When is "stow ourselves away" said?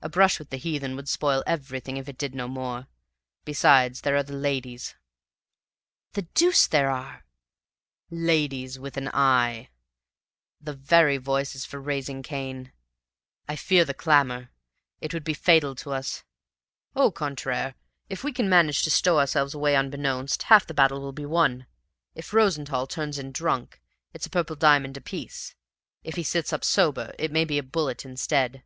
18.90-19.76